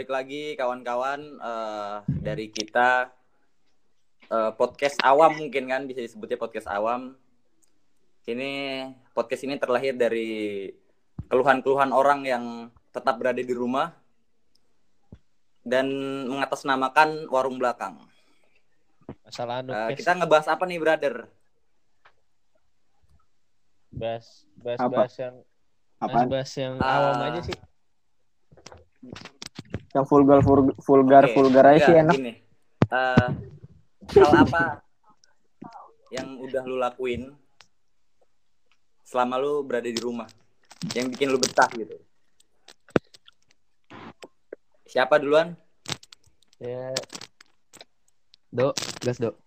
[0.00, 3.12] balik lagi kawan-kawan eh, dari kita
[4.32, 7.20] eh, podcast awam mungkin kan bisa disebutnya podcast awam.
[8.24, 10.72] Ini podcast ini terlahir dari
[11.28, 12.44] keluhan-keluhan orang yang
[12.96, 13.92] tetap berada di rumah
[15.68, 15.92] dan
[16.32, 18.00] mengatasnamakan warung belakang.
[19.28, 20.00] Masalah anu Kes.
[20.00, 21.28] kita ngebahas apa nih, brother?
[23.92, 24.96] bahas bahas Apa?
[24.96, 25.36] bahas yang
[26.00, 26.28] bahas, Apaan?
[26.32, 26.88] bahas yang Ah.
[26.88, 27.58] awam aja sih.
[29.90, 32.14] Yang vulgar vulgar vulgar, Oke, vulgar aja sih enak.
[32.14, 32.32] Gini,
[32.90, 33.28] Eh,
[34.18, 34.82] hal apa
[36.10, 37.30] yang udah lu lakuin
[39.06, 40.26] selama lu berada di rumah
[40.90, 41.94] yang bikin lu betah gitu?
[44.90, 45.54] Siapa duluan?
[46.58, 46.90] Ya
[48.50, 48.74] Do,
[49.06, 49.38] gas do.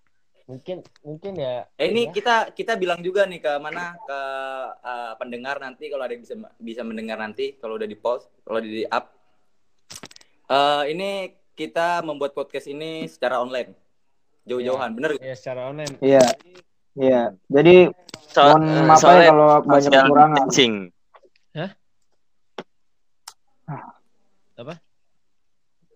[0.47, 1.67] mungkin mungkin ya.
[1.75, 2.11] Eh ini ya.
[2.15, 4.19] kita kita bilang juga nih ke mana ke
[4.87, 8.63] eh, pendengar nanti kalau ada yang bisa bisa mendengar nanti kalau udah di post kalau
[8.63, 9.11] di up.
[10.49, 11.09] Eh ini
[11.53, 13.71] kita membuat podcast ini secara online
[14.43, 15.15] jauh-jauhan, bener?
[15.17, 15.95] ya secara online.
[15.99, 16.25] Iya.
[16.93, 17.21] Iya.
[17.47, 17.75] Jadi
[18.33, 20.33] So, mohon eh, maaf ya kalau banyak social kekurangan.
[20.33, 20.73] distancing.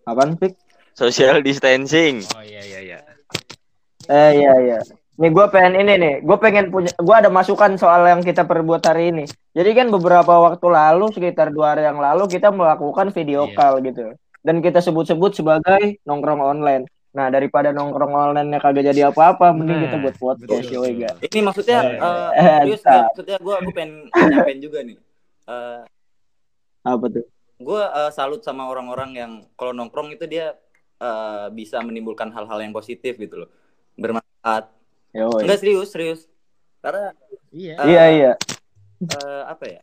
[0.06, 0.52] Apaan, Pik?
[0.94, 2.24] Social distancing.
[2.32, 2.98] Oh iya iya iya.
[4.08, 4.78] Eh iya iya.
[5.18, 8.80] Nih gue pengen ini nih, gue pengen punya, gue ada masukan soal yang kita perbuat
[8.86, 9.24] hari ini.
[9.50, 13.54] Jadi kan beberapa waktu lalu, sekitar dua hari yang lalu kita melakukan video Iya.
[13.58, 14.14] call gitu,
[14.48, 16.88] dan kita sebut-sebut sebagai nongkrong online.
[17.12, 20.80] Nah daripada nongkrong online kagak jadi apa-apa, mending Nah, kita buat podcast betul.
[20.80, 21.12] yoi ga?
[21.20, 22.28] Ini maksudnya eh,
[22.64, 24.96] serius nih, maksudnya gue gue pengen nyampein juga nih.
[25.44, 25.80] Eh
[26.80, 27.24] Apa tuh?
[27.58, 30.56] gue eh, salut sama orang-orang yang kalau nongkrong itu dia
[30.96, 33.50] eh, bisa menimbulkan hal-hal yang positif gitu loh,
[33.96, 34.72] bermanfaat.
[35.12, 35.44] Yoi.
[35.44, 36.20] Enggak serius serius.
[36.80, 37.12] Karena
[37.50, 37.74] Iya.
[37.80, 38.32] eh, Iya iya.
[39.02, 39.80] eh, apa ya?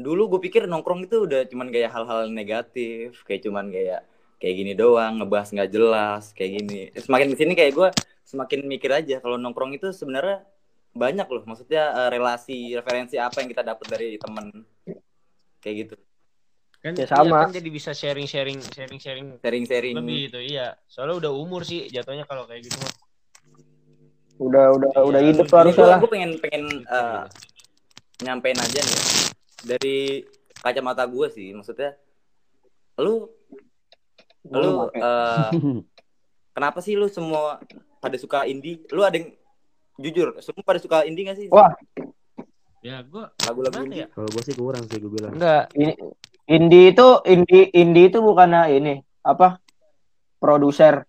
[0.00, 4.00] Dulu gue pikir nongkrong itu udah cuman kayak hal-hal negatif, kayak cuman kayak
[4.40, 6.78] kayak gini doang, ngebahas nggak jelas, kayak gini.
[6.96, 7.88] Semakin ke sini kayak gue
[8.24, 10.40] semakin mikir aja kalau nongkrong itu sebenarnya
[10.96, 14.64] banyak loh, maksudnya eh, relasi, referensi apa yang kita dapat dari temen,
[15.60, 15.94] kayak gitu,
[16.80, 17.44] Kan, Ya, iya, sama.
[17.44, 19.94] kan jadi bisa sharing sharing sharing sharing sharing-sharing.
[20.00, 20.72] lebih itu iya.
[20.88, 22.92] Soalnya udah umur sih jatuhnya kalau kayak gitu mah.
[24.40, 25.98] Udah udah Iya, udah hidup lu- tuh harusnya lah.
[26.00, 27.20] gue pengen pengen eh,
[28.24, 29.04] nyampein aja nih ya.
[29.64, 30.24] Dari
[30.60, 31.96] kacamata gue sih, maksudnya
[33.00, 33.28] lu
[34.48, 35.50] lu eh,
[36.56, 37.60] kenapa sih lu semua
[38.00, 38.84] pada suka indie?
[38.92, 39.32] Lu ada yang
[40.00, 41.48] jujur, semua pada suka indie gak sih?
[41.52, 41.72] Wah.
[42.80, 44.04] Ya gua lagu-lagu indie.
[44.04, 44.08] ya?
[44.16, 45.36] Kalau gue sih kurang sih gue bilang.
[45.36, 45.92] Enggak, Ini
[46.48, 49.60] indie itu indie indie itu bukannya ini apa?
[50.40, 51.04] Produser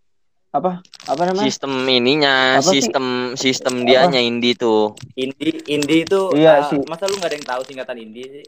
[0.51, 0.83] apa?
[1.09, 1.49] Apa namanya?
[1.49, 2.77] Sistem ininya, Apa sih?
[2.77, 4.93] sistem sistem dianya Indi tuh.
[5.17, 6.79] Indie indie itu Iya eh, sih.
[6.85, 8.45] masa lu gak ada yang tahu singkatan indie sih?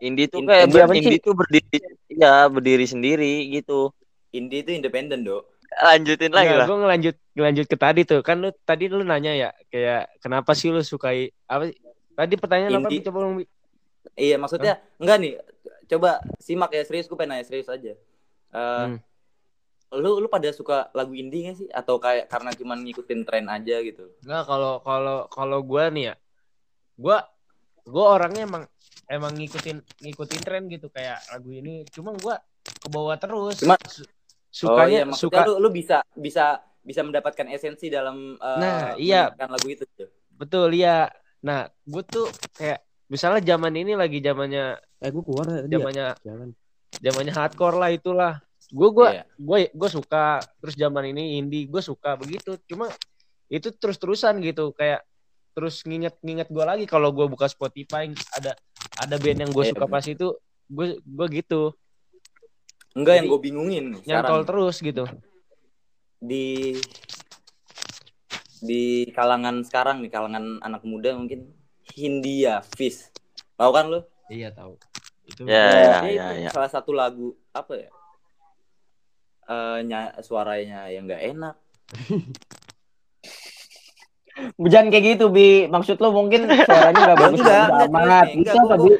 [0.00, 0.96] Indi tuh Indi kayak apa ber-?
[0.96, 1.78] Indi tuh berdiri
[2.08, 3.92] ya berdiri sendiri gitu.
[4.30, 5.44] Indie itu independen, Dok.
[5.70, 6.66] Lanjutin lagi lah.
[6.66, 8.20] gue ngelanjut ngelanjut ke tadi tuh.
[8.20, 11.76] Kan lu tadi lu nanya ya kayak kenapa sih lu sukai apa sih?
[12.12, 12.88] Tadi pertanyaan apa?
[12.88, 13.00] Indie.
[13.00, 13.06] Bi?
[13.08, 13.30] Coba lu.
[14.16, 15.32] Iya, maksudnya enggak nih.
[15.90, 17.92] Coba simak ya serius, gue pengen nanya serius aja.
[17.92, 18.98] Eh, Hmm.
[19.90, 23.82] Lu lu pada suka lagu indie gak sih atau kayak karena cuman ngikutin tren aja
[23.82, 24.06] gitu?
[24.22, 26.14] Enggak kalau kalau kalau gua nih ya.
[26.94, 27.26] Gua
[27.82, 28.64] gua orangnya emang
[29.06, 31.82] emang ngikutin ngikutin tren gitu kayak lagu ini.
[31.90, 33.58] Cuma gua ke bawah terus.
[33.58, 34.06] Cuma- Su-
[34.66, 36.44] oh sukanya iya, maksudnya suka lu, lu bisa bisa
[36.82, 39.30] bisa mendapatkan esensi dalam eh, Nah, iya.
[39.36, 39.86] lagu itu.
[39.90, 40.10] tuh.
[40.30, 41.06] betul ya.
[41.40, 45.66] Nah, gua tuh kayak misalnya zaman ini lagi zamannya Eh gue keluar dia.
[45.66, 46.48] zamannya Jalan.
[46.94, 48.34] zamannya hardcore lah itulah.
[48.70, 49.24] Gue gue Iya.
[49.34, 50.24] gue gue suka
[50.58, 52.54] terus zaman ini indie gue suka begitu.
[52.64, 52.86] Cuma
[53.46, 55.02] itu terus terusan gitu kayak
[55.50, 58.54] terus nginget nginget gue lagi kalau gue buka Spotify ada
[58.96, 59.92] ada band yang gue Iya, suka bener.
[59.92, 60.26] pas itu
[60.70, 61.74] gue gue gitu
[62.90, 65.06] Enggak yang gue bingungin nyantol terus gitu.
[66.16, 66.76] di
[68.60, 71.48] di kalangan sekarang nih kalangan anak muda mungkin
[71.90, 73.10] Hindia Fish
[73.56, 74.78] tahu kan lu Iya tahu.
[75.26, 75.74] Itu Ya, Iya.
[75.74, 76.50] ya, ya, itu ya.
[76.50, 77.90] salah satu lagu apa ya
[79.50, 81.54] Eh, nya- suaranya yang nggak enak.
[84.62, 85.66] Jangan kayak gitu, Bi.
[85.66, 88.90] Maksud lo mungkin suaranya nggak bagus enggak, bagus enggak, Enggak, apa, gua- Bi?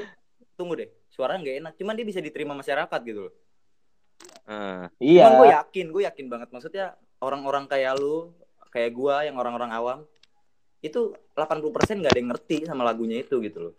[0.58, 0.88] tunggu deh.
[1.08, 1.72] Suaranya nggak enak.
[1.78, 3.32] Cuman dia bisa diterima masyarakat gitu loh.
[4.50, 5.22] Eh, Iya.
[5.24, 6.48] cuman gue yakin gue yakin banget.
[6.50, 6.84] Maksudnya
[7.22, 8.34] orang-orang kayak lu
[8.70, 9.98] kayak gua yang orang-orang awam
[10.78, 13.74] itu 80% nggak ada yang ngerti sama lagunya itu gitu loh.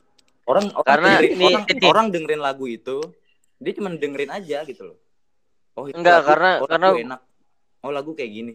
[0.47, 2.97] Orang orang Karena dengerin, ini- orang, ini- orang dengerin lagu itu
[3.55, 4.97] dia cuma dengerin aja gitu loh
[5.73, 7.19] oh itu Enggak, lagu- karena- oh, lagu karena- enak
[7.81, 8.53] oh lagu kayak gini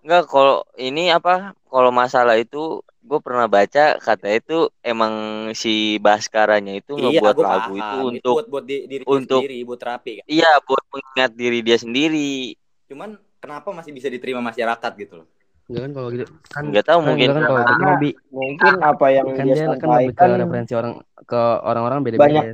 [0.00, 1.52] Enggak, kalau ini apa?
[1.62, 5.12] Kalau masalah itu gue pernah baca kata itu emang
[5.52, 9.40] si Baskaranya itu iya ngebuat lagu paham itu itu untuk buat buat di- diri untuk-
[9.40, 12.54] sendiri buat terapi kan iya buat mengingat diri dia sendiri.
[12.86, 15.28] cuman kenapa masih bisa diterima masyarakat gitu loh
[15.66, 18.08] Enggak kan kalau gitu kan Enggak tahu kan mungkin enggak kan kalau gitu.
[18.30, 20.92] Mungkin apa yang kan dia dia kan lebih ke sampaikan referensi orang
[21.24, 22.44] ke orang-orang Banyak.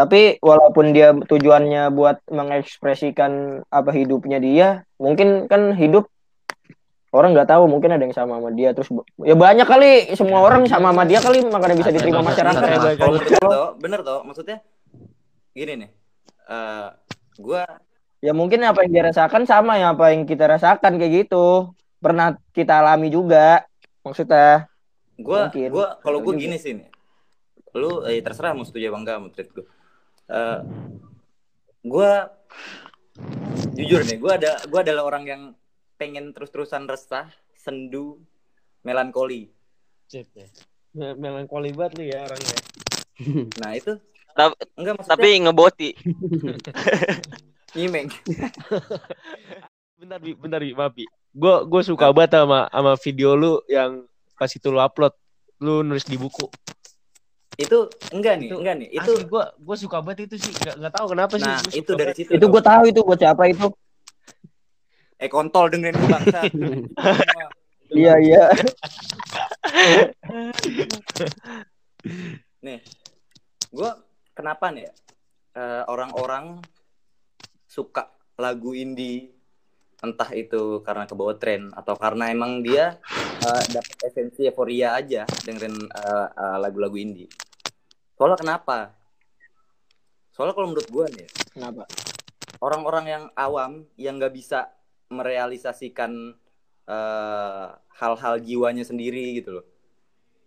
[0.00, 6.08] Tapi walaupun dia tujuannya buat mengekspresikan apa hidupnya dia, mungkin kan hidup
[7.12, 8.86] orang nggak tahu mungkin ada yang sama sama dia terus
[9.26, 12.62] ya banyak kali semua orang sama sama dia kali makanya bisa diterima Bener, masyarakat.
[12.62, 13.38] bener, ya.
[13.42, 14.62] toh bener toh maksudnya
[15.50, 15.90] gini nih
[16.48, 16.86] eh
[17.42, 17.62] gue
[18.20, 21.72] Ya mungkin apa yang dia rasakan sama ya apa yang kita rasakan kayak gitu.
[22.04, 23.64] Pernah kita alami juga.
[24.04, 24.68] Maksudnya
[25.16, 25.68] gue Mungkin.
[25.72, 26.42] gue kalau gue Juga.
[26.48, 26.88] gini sih nih
[27.76, 29.64] lu eh, terserah mau setuju apa enggak mau treat gue
[30.30, 30.60] Eh
[31.80, 32.12] gue
[33.74, 35.42] jujur nih gue ada gue adalah orang yang
[35.96, 38.20] pengen terus-terusan resah sendu
[38.84, 39.48] melankoli
[40.08, 40.24] ya.
[40.96, 42.58] Me- Melankoli banget lu ya orangnya.
[43.60, 43.92] nah itu
[44.30, 45.90] Tapi, enggak maksudnya tapi ngeboti.
[47.76, 48.08] nyimeng
[50.00, 51.04] Bentar, Bi, bentar, Bi, maaf, Bi.
[51.30, 54.08] Gue gue suka banget sama sama video lu yang
[54.40, 55.12] pas itu lu upload.
[55.60, 56.48] Lu nulis di buku.
[57.60, 57.78] Itu
[58.10, 60.52] enggak nih Itu- enggak nih itu gue gue suka banget itu sih.
[60.56, 61.44] Gak, gak tahu kenapa sih.
[61.44, 62.16] nah Gua itu dari banget.
[62.18, 63.66] situ itu gue tahu itu buat siapa itu.
[65.16, 66.40] eh kontol dengerin gue bangsa
[67.92, 68.44] Iya iya.
[72.60, 72.78] nih
[73.70, 73.90] gue
[74.32, 74.94] kenapa nih ya
[75.50, 76.62] Eh, orang-orang
[77.66, 78.06] suka
[78.36, 79.34] lagu indie
[79.98, 83.02] entah itu karena kebawa tren atau karena emang dia
[83.36, 87.26] eh, dapat esensi euforia aja dengerin eh, eh, lagu-lagu indie
[88.20, 88.92] soalnya kenapa?
[90.36, 91.88] Soalnya kalau menurut gue nih Kenapa?
[92.60, 94.68] orang-orang yang awam yang nggak bisa
[95.08, 96.36] merealisasikan
[96.84, 99.64] eh, hal-hal jiwanya sendiri gitu loh.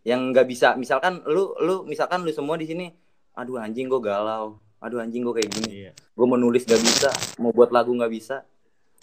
[0.05, 2.93] Yang nggak bisa misalkan lu lu misalkan lu semua di sini
[3.33, 4.61] aduh anjing gue galau.
[4.77, 5.89] Aduh anjing gue kayak gini.
[5.89, 5.91] Iya.
[5.97, 7.09] gue mau nulis gak bisa
[7.41, 8.45] mau buat lagu nggak bisa.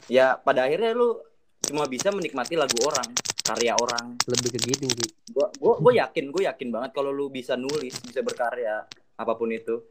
[0.06, 1.18] Ya pada akhirnya lu
[1.66, 3.10] cuma bisa menikmati lagu orang
[3.50, 5.08] karya orang Lebih ke gitu sih.
[5.28, 9.50] gue gue gue yakin gue yakin banget kalau lu bisa nulis bisa berkarya apa pun
[9.50, 9.82] itu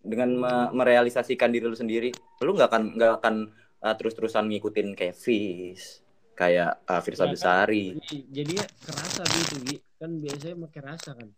[0.00, 2.08] dengan me- merealisasikan diri lu sendiri
[2.40, 3.34] lu nggak akan nggak akan
[3.80, 6.00] uh, terus-terusan ngikutin kayak Fis
[6.32, 7.32] kayak uh, Firsa Ya kan?
[7.34, 9.76] Besari Jadi- Jadinya kerasa gitu, Bi.
[9.94, 11.28] Kan biasanya pakai rasa kan.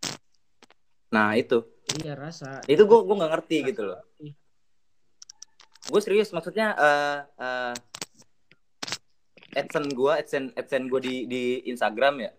[1.11, 1.58] nah itu
[1.93, 2.62] Iya, rasa.
[2.64, 3.69] itu gue gue nggak ngerti Rasa.
[3.69, 4.00] gitu loh
[5.82, 7.75] gue serius maksudnya uh, uh,
[9.52, 12.31] adsense gue adsense adsense gue di di Instagram ya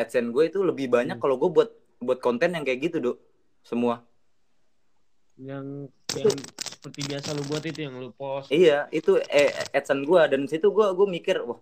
[0.00, 1.70] adsense gue itu lebih banyak kalau gue buat
[2.02, 3.18] buat konten yang kayak gitu dok
[3.64, 4.04] semua
[5.34, 6.30] Yang yang
[6.84, 8.52] seperti biasa lu buat itu yang lu post.
[8.52, 11.56] Iya, itu eh, adsense gue dan situ gue gue mikir, wah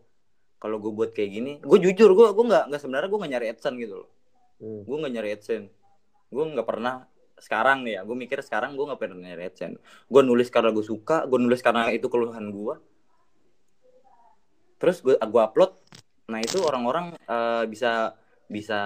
[0.58, 3.46] kalau gue buat kayak gini, gue jujur gue gue nggak nggak sebenarnya gue nggak nyari
[3.54, 4.10] adsense gitu loh.
[4.58, 4.82] Hmm.
[4.82, 5.70] Gue nggak nyari adsense.
[6.26, 7.06] Gue nggak pernah
[7.38, 9.78] sekarang nih ya, gue mikir sekarang gue nggak pernah nyari adsense.
[10.10, 12.74] Gue nulis karena gue suka, gue nulis karena itu keluhan gue.
[14.82, 15.78] Terus gue gue upload,
[16.26, 18.18] nah itu orang-orang eh, bisa
[18.50, 18.82] bisa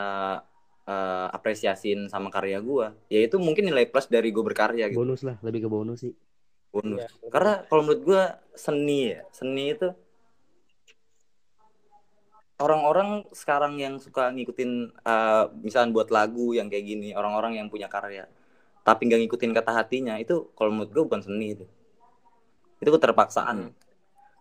[0.84, 2.93] eh, apresiasiin sama karya gue.
[3.08, 5.00] Ya itu mungkin nilai plus dari gue berkarya gitu.
[5.00, 6.12] Bonus lah, lebih ke bonus sih.
[6.69, 7.00] Bonus.
[7.00, 7.32] Iya.
[7.32, 8.22] Karena kalau menurut gue
[8.53, 9.88] seni ya, seni itu
[12.60, 17.88] orang-orang sekarang yang suka ngikutin eh, misalnya buat lagu yang kayak gini, orang-orang yang punya
[17.88, 18.29] karya,
[18.84, 21.65] tapi nggak ngikutin kata hatinya, itu kalau menurut gue bukan seni itu.
[22.84, 23.72] Itu keterpaksaan.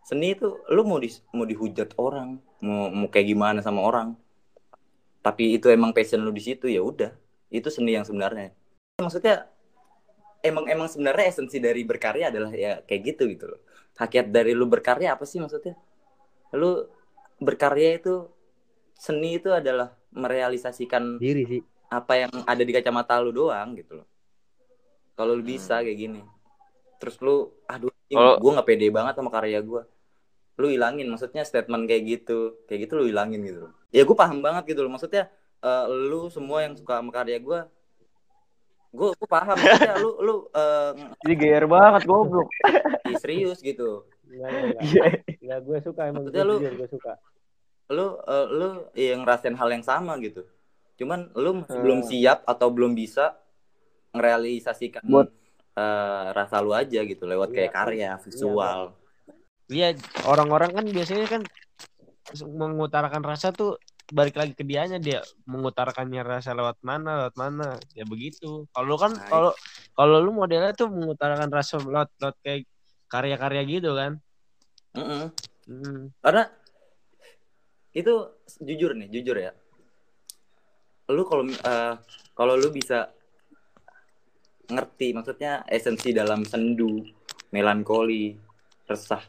[0.05, 4.13] Seni itu lu mau di, mau dihujat orang, mau mau kayak gimana sama orang.
[5.25, 7.09] Tapi itu emang passion lu di situ ya udah.
[7.49, 8.53] Itu seni yang sebenarnya.
[9.01, 9.49] Maksudnya
[10.45, 13.65] emang emang sebenarnya esensi dari berkarya adalah ya kayak gitu gitu loh.
[13.97, 15.73] Hakikat dari lu berkarya apa sih maksudnya?
[16.53, 16.85] Lu
[17.41, 18.29] berkarya itu
[18.93, 21.61] seni itu adalah merealisasikan Diri sih.
[21.89, 24.07] apa yang ada di kacamata lu doang gitu loh.
[25.17, 26.21] Kalau lu bisa kayak gini.
[27.01, 29.81] Terus lu aduh Kalau- gue nggak pede banget sama karya gue.
[30.55, 32.59] Lu hilangin maksudnya statement kayak gitu.
[32.65, 33.73] Kayak gitu lu hilangin gitu loh.
[33.89, 34.91] Ya gue paham banget gitu loh.
[34.91, 35.27] Maksudnya
[35.59, 37.59] eh, lu semua yang suka sama karya gue
[38.91, 42.47] gue gue paham maksudnya lu lu eh, Jadi GR banget goblok.
[43.03, 44.81] Ih, serius gitu Enggak, enggak, enggak.
[44.81, 45.03] Iya.
[45.35, 47.13] Enggak, gue suka emang gue Maksudnya lu- jujur, gue suka.
[47.85, 50.41] lu eh, lu yang ngerasain hal yang sama gitu
[50.95, 52.07] cuman lu masih belum Hmm.
[52.07, 53.35] siap atau belum bisa
[54.11, 55.35] ngerealisasikan Buat-
[55.75, 59.04] eh, rasa lu aja gitu lewat Iya, kayak karya visual Iya,
[60.29, 61.41] orang-orang kan biasanya kan
[62.45, 63.77] mengutarakan rasa tuh
[64.13, 68.97] balik lagi ke dianya dia mengutarakannya rasa lewat mana lewat mana ya begitu kalau lu
[69.01, 69.51] kan kalau
[69.97, 72.69] kalau lu modelnya tuh mengutarakan rasa lewat lewat kayak
[73.09, 74.21] karya-karya gitu kan.
[74.95, 75.33] Mm-mm.
[75.65, 76.13] Hmm.
[76.21, 76.45] karena
[77.97, 78.13] itu
[78.61, 79.51] jujur nih jujur ya
[81.09, 81.93] lu kalau eh,
[82.37, 83.09] kalau lu bisa
[84.69, 87.01] ngerti maksudnya esensi dalam sendu
[87.49, 88.37] melankoli
[88.85, 89.21] resah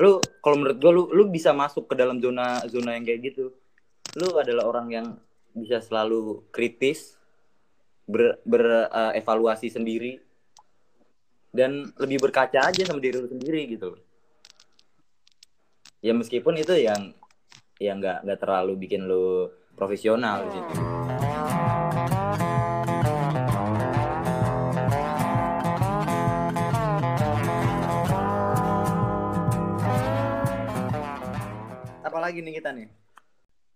[0.00, 3.54] lu kalau menurut gua lu lu bisa masuk ke dalam zona zona yang kayak gitu.
[4.18, 5.06] Lu adalah orang yang
[5.54, 7.14] bisa selalu kritis
[8.06, 10.18] ber, berevaluasi sendiri
[11.54, 13.94] dan lebih berkaca aja sama diri lu sendiri gitu
[16.02, 17.14] ya meskipun itu yang
[17.78, 19.48] yang nggak nggak terlalu bikin lu
[19.78, 21.03] profesional gitu
[32.24, 32.88] apalagi nih kita nih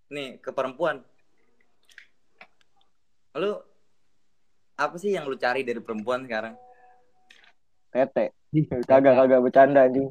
[0.09, 1.05] nih ke perempuan
[3.37, 3.61] lu
[4.73, 6.57] apa sih yang lu cari dari perempuan sekarang
[7.88, 8.33] Tete.
[8.85, 10.09] Kagak kagak bercanda anjing.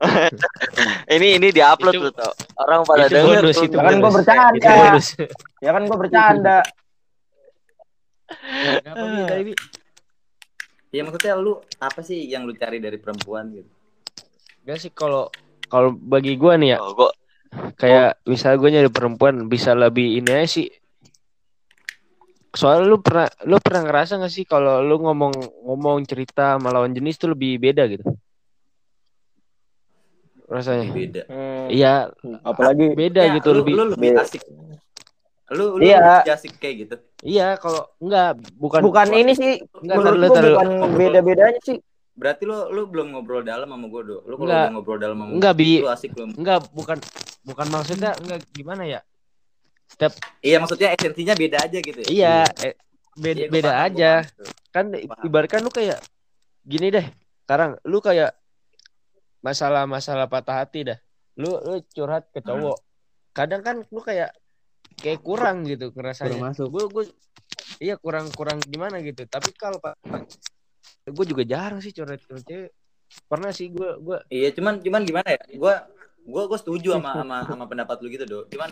[1.12, 2.32] Ini ini diupload Itu- tuh tau.
[2.56, 4.16] Orang pada itu denger bonus, itu Ya kan gua bonus.
[4.20, 4.72] bercanda.
[5.64, 6.58] Ya kan gua bercanda.
[8.80, 9.04] Kenapa?
[9.28, 9.52] Tadi,
[10.90, 13.68] ya maksudnya lu apa sih yang lu cari dari perempuan gitu
[14.64, 15.32] Gak sih kalau
[15.66, 17.08] kalau bagi gua nih ya Oh, gua
[17.74, 20.68] kayak misalnya gue nyari perempuan bisa lebih ini aja sih
[22.50, 25.32] soalnya lu pernah lu pernah ngerasa gak sih kalau lu ngomong
[25.64, 28.04] ngomong cerita sama lawan jenis tuh lebih beda gitu
[30.48, 32.08] rasanya beda Hmm, iya
[32.40, 34.24] apalagi beda Ya, gitu lu, lebih lu lebih Beda.
[34.24, 34.42] asik
[35.48, 36.24] lu lu Iya.
[36.24, 40.54] lebih asik kayak gitu iya kalau enggak bukan bukan ini sih Enggak, menurut taruh.
[40.56, 41.78] bukan beda-bedanya sih.
[42.18, 45.30] Berarti lu lu belum ngobrol dalam sama gue do lu kalau udah ngobrol dalam sama
[45.32, 45.78] enggak bi.
[45.78, 46.98] gua, lu asik lu enggak bukan
[47.46, 49.00] bukan maksudnya enggak gimana ya?
[49.86, 52.08] Setiap iya maksudnya esensinya beda aja gitu ya?
[52.10, 52.74] Iya eh,
[53.14, 54.12] beda, Iya, gua beda paham, gua aja.
[54.18, 55.24] paham kan Paham.
[55.24, 55.98] ibaratkan lu kayak
[56.60, 57.06] gini deh
[57.46, 58.34] sekarang lu kayak
[59.38, 60.98] masalah-masalah patah hati dah.
[61.38, 62.48] Lu lu curhat ke Hmm.
[62.50, 62.78] cowok.
[63.30, 64.34] Kadang kan lu kayak
[64.98, 66.34] kayak kurang gitu ngerasanya.
[66.34, 66.66] Kurang masuk.
[66.68, 67.04] gue gue
[67.78, 69.22] iya kurang kurang gimana gitu.
[69.24, 69.94] Tapi kalau pak
[71.10, 72.70] gue juga jarang sih curhat ke cewek.
[73.24, 75.40] Pernah sih gue gue iya cuman cuman gimana ya?
[75.56, 75.74] Gue
[76.28, 78.68] gue gue setuju sama sama sama pendapat lu gitu do cuman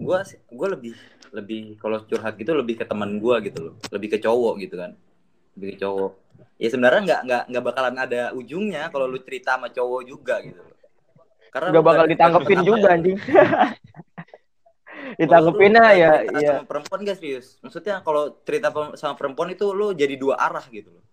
[0.00, 0.94] gue gue lebih
[1.30, 3.74] lebih kalau curhat gitu lebih ke teman gue gitu loh.
[3.88, 4.92] Lebih ke cowok gitu kan.
[5.56, 6.12] Lebih ke cowok.
[6.60, 10.60] Ya sebenarnya nggak nggak nggak bakalan ada ujungnya kalau lu cerita sama cowok juga gitu
[10.60, 10.76] loh.
[11.50, 13.18] Karena Gak lu bakal nggak- ditangkepin nggak juga kenapa anjing.
[15.20, 16.10] Lu aja ya.
[16.36, 16.50] Iya.
[16.54, 17.46] sama perempuan gak serius?
[17.60, 21.04] Maksudnya kalau cerita sama perempuan itu lu jadi dua arah gitu loh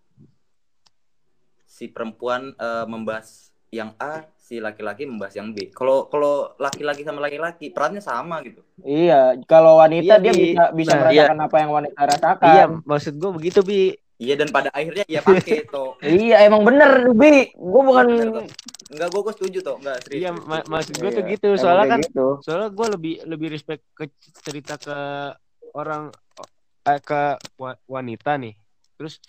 [1.78, 5.70] si perempuan eh, membahas yang A si laki-laki membahas yang B.
[5.70, 8.64] Kalau kalau laki-laki sama laki-laki perannya sama gitu.
[8.82, 10.42] Iya, kalau wanita Iya, dia Bi.
[10.50, 12.48] bisa bisa Nah, merasakan apa yang wanita rasakan.
[12.50, 13.94] iya maksud gue begitu bi.
[14.18, 17.54] Iya dan pada akhirnya ya pakai toh Iya, emang bener, Bi.
[17.54, 18.50] Gue bukan Bener,
[18.90, 21.48] enggak gue gue setuju toh enggak serius iya ma- maksud gue tuh Iya, gitu.
[21.52, 22.28] emang soalnya kan gitu.
[22.42, 24.10] soalnya gue lebih lebih respect ke
[24.42, 24.98] cerita ke
[25.76, 26.10] orang
[26.88, 27.22] eh, ke
[27.60, 28.56] wa- wanita nih.
[28.96, 29.20] Terus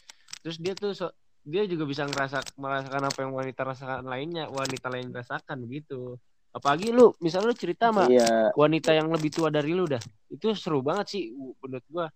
[0.40, 1.12] terus dia tuh so-
[1.48, 6.20] dia juga bisa ngerasa merasakan apa yang wanita rasakan lainnya wanita lain rasakan gitu
[6.52, 8.52] apalagi lu misalnya lu cerita sama Iya.
[8.52, 12.06] wanita yang lebih tua dari lu dah itu seru banget sih menurut gua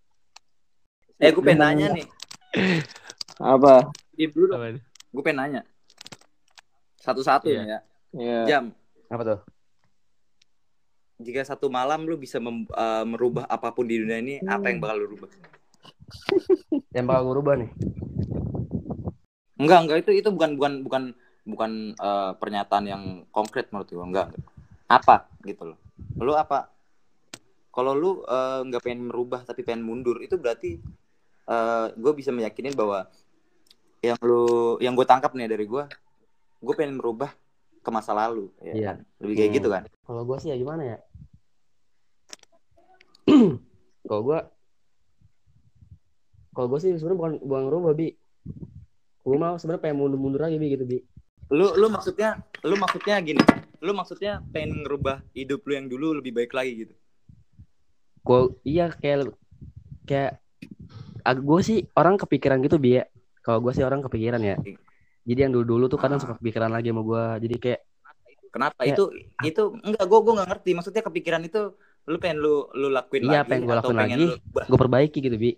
[1.16, 2.06] eh gue pengen nanya nih
[3.40, 3.88] Apa?
[4.12, 4.76] Dulu Apa?
[4.84, 5.60] gue pengen nanya
[7.00, 7.62] satu-satu Iya.
[7.64, 7.78] ya
[8.12, 8.38] Iya.
[8.44, 8.64] jam
[9.08, 9.40] Apa tuh?
[11.16, 14.76] jika satu malam lu bisa mem- eh, merubah apa pun di dunia ini apa yang
[14.76, 15.30] bakal lu rubah
[16.92, 17.70] Yang bakal gue rubah nih.
[19.62, 21.02] Enggak enggak itu itu bukan bukan bukan
[21.42, 24.28] bukan eh, pernyataan yang konkret menurut gue enggak,
[24.86, 25.78] apa gitu loh
[26.18, 26.66] lu apa
[27.70, 30.78] kalau lu eh, nggak pengen merubah tapi pengen mundur itu berarti
[31.98, 33.10] gue bisa meyakinin bahwa
[33.98, 35.84] yang lu yang gue tangkap nih dari gue
[36.62, 37.34] gue pengen merubah
[37.82, 38.86] ke masa lalu ya Iya.
[38.94, 38.96] kan?
[39.18, 39.58] lebih kayak Hmm.
[39.58, 40.98] gitu kan Kalau gue sih ya gimana ya?
[44.08, 44.38] kalau gue
[46.52, 48.08] kalau gue sih sebenarnya bukan bukan ngerubah bi
[49.22, 50.98] gue mau sebenarnya pengen mundur-mundur lagi bi gitu bi.
[51.50, 53.42] Lu lu maksudnya lu maksudnya gini
[53.78, 56.94] lu maksudnya pengen ngerubah hidup lu yang dulu lebih baik lagi gitu?
[58.22, 59.30] Gue iya kayak
[60.06, 60.38] kayak
[61.24, 63.04] gue sih orang kepikiran gitu bi ya.
[63.42, 64.56] Kalau gue sih orang kepikiran ya.
[65.22, 66.22] Jadi yang dulu dulu tuh kadang Ah.
[66.22, 67.80] suka kepikiran lagi sama gue jadi kayak
[68.50, 68.80] kenapa?
[68.82, 68.94] Ya.
[68.94, 69.04] itu
[69.42, 70.70] itu enggak gue gue nggak ngerti.
[70.74, 71.60] Maksudnya kepikiran itu
[72.06, 74.66] lu pengen lu lu lakuin Iya, lagi pengen gua atau lakuin pengen lagi.
[74.66, 75.50] gue perbaiki gitu bi.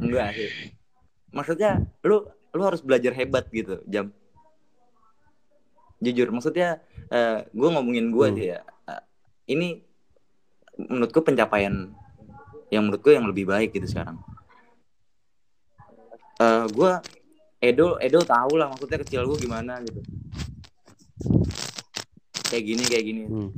[0.00, 0.50] Enggak sih
[1.30, 4.10] maksudnya lu lu harus belajar hebat gitu jam.
[6.00, 6.80] Jujur maksudnya
[7.12, 8.36] eh gue ngomongin gue Hmm.
[8.36, 9.02] sih ya Eh,
[9.52, 9.78] ini
[10.74, 11.92] menurutku pencapaian
[12.72, 14.16] yang menurutku yang lebih baik gitu sekarang.
[16.40, 16.92] Eh gue
[17.60, 20.00] Edo Edo tahu lah maksudnya kecil gue gimana gitu.
[22.50, 23.22] Kayak gini kayak gini.
[23.28, 23.50] Hmm.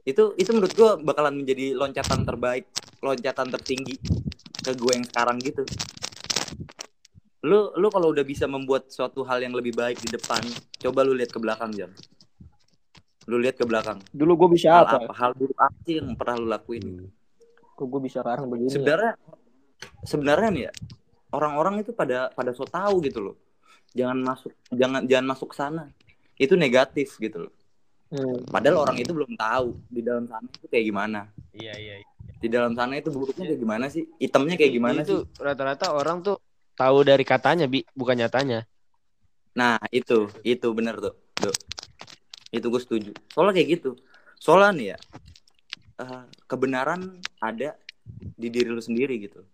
[0.00, 2.64] itu itu menurut gue bakalan menjadi loncatan terbaik
[3.04, 4.00] loncatan tertinggi
[4.64, 5.62] ke gue yang sekarang gitu
[7.40, 10.44] lu lu kalau udah bisa membuat suatu hal yang lebih baik di depan
[10.76, 11.88] coba lu lihat ke belakang Jan
[13.28, 14.96] lu lihat ke belakang Dulu gue bisa hal apa?
[15.06, 16.84] apa hal buruk apa sih yang pernah lu lakuin
[17.76, 18.68] Kok gue bisa sekarang begini?
[18.68, 18.74] ya?
[18.76, 19.12] sebenarnya
[20.04, 20.72] sebenarnya nih ya
[21.30, 23.36] orang-orang itu pada pada so tahu gitu loh
[23.92, 25.88] jangan masuk jangan jangan masuk sana
[26.36, 27.54] itu negatif gitu loh
[28.10, 28.42] Hmm.
[28.50, 31.94] padahal orang itu belum tahu di dalam sana itu kayak gimana Iya iya.
[32.02, 32.06] iya.
[32.42, 36.18] di dalam sana itu buruknya kayak gimana sih hitamnya kayak gimana itu sih rata-rata orang
[36.18, 36.34] tuh
[36.80, 38.64] tahu dari katanya bi bukan nyatanya.
[39.52, 41.56] nah itu itu bener tuh Dok.
[42.56, 43.90] itu gue setuju soalnya kayak gitu
[44.40, 44.98] soalnya nih ya
[46.00, 47.00] eh, kebenaran
[47.38, 47.76] ada
[48.40, 49.44] di diri lu sendiri gitu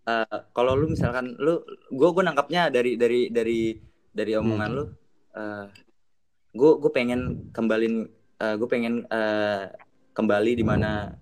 [0.00, 1.60] Eh, kalau lu misalkan lu
[1.92, 3.76] gue gue nangkapnya dari dari dari
[4.10, 4.84] dari omongan lu
[6.50, 8.08] gue gue pengen kembalin
[8.40, 9.70] gue pengen eh,
[10.16, 11.14] kembali di mana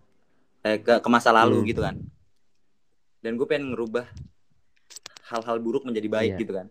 [0.62, 1.69] eh, ke ke masa lalu Hmm.
[1.69, 1.97] gitu kan
[3.21, 4.07] dan gue pengen ngerubah
[5.28, 6.40] hal-hal buruk menjadi baik Iya.
[6.40, 6.66] gitu kan.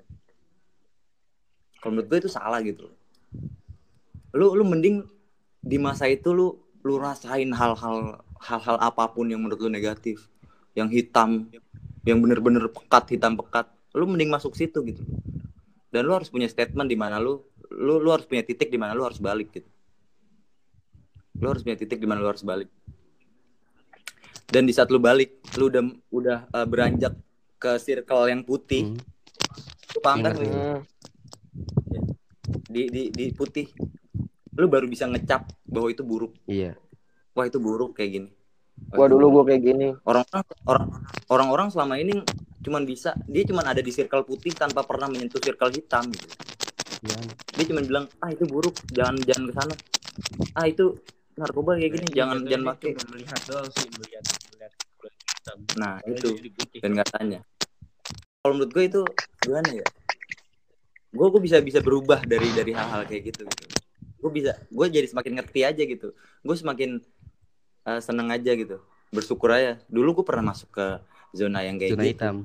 [1.77, 2.89] Kalau menurut gue itu salah gitu.
[4.33, 5.05] Lu lu mending
[5.61, 10.25] di masa itu lu lu rasain hal-hal hal-hal apa pun yang menurut lu negatif.
[10.73, 11.49] Yang hitam
[12.05, 13.69] yang bener-bener pekat hitam pekat.
[13.93, 15.05] Lu mending masuk situ gitu.
[15.93, 18.97] Dan lu harus punya statement di mana lu lu lu harus punya titik di mana
[18.97, 19.69] lu harus balik gitu.
[21.37, 22.69] Lu harus punya titik di mana lu harus balik.
[24.47, 27.13] Dan di saat lu balik lu udah udah uh, beranjak
[27.57, 28.99] ke circle yang putih Hmm.
[29.89, 30.33] lu paham kan.
[30.35, 30.79] Hmm.
[32.67, 33.67] di di di putih
[34.53, 36.77] lu baru bisa ngecap bahwa itu buruk Iya.
[37.31, 38.29] wah itu buruk kayak gini
[38.87, 39.87] Wah, Gua itu dulu gue kayak gini.
[40.03, 40.87] orang-orang orang
[41.27, 42.13] orang-orang selama ini
[42.59, 46.29] cuman bisa dia cuman ada di circle putih tanpa pernah menyentuh circle hitam gitu.
[47.03, 47.17] Iya.
[47.51, 49.74] dia cuman bilang ah itu buruk jangan jangan ke sana
[50.53, 50.93] ah itu
[51.35, 54.24] narkoba kayak gini jangan jangan pakai melihat doang sih melihat
[55.48, 55.57] hitam.
[55.79, 56.29] nah Padahal itu.
[56.83, 57.40] dan katanya
[58.44, 59.01] kalau menurut gue itu
[59.44, 59.88] gimana ya?
[61.12, 63.75] Gue gue bisa bisa berubah dari dari hal-hal kayak gitu, gitu.
[64.24, 66.16] gue bisa gue jadi semakin ngerti aja gitu.
[66.48, 67.03] Gue semakin
[67.83, 68.79] eh, seneng aja gitu.
[69.12, 69.83] Bersyukur aja.
[69.92, 70.86] Dulu gue pernah masuk ke
[71.36, 72.12] zona yang kayak Zona gitu.
[72.16, 72.36] hitam.